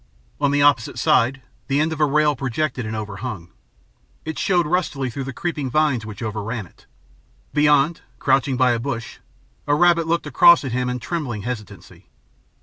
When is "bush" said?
8.79-9.19